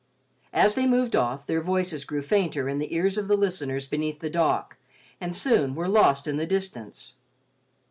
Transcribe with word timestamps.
As 0.51 0.73
they 0.73 0.87
moved 0.87 1.15
off, 1.15 1.45
their 1.45 1.61
voices 1.61 2.05
grew 2.05 2.23
fainter 2.23 2.67
in 2.67 2.79
the 2.79 2.91
ears 2.95 3.19
of 3.19 3.27
the 3.27 3.37
listeners 3.37 3.85
beneath 3.87 4.17
the 4.19 4.31
dock 4.31 4.77
and 5.19 5.35
soon 5.35 5.75
were 5.75 5.87
lost 5.87 6.27
in 6.27 6.37
the 6.37 6.47
distance. 6.47 7.13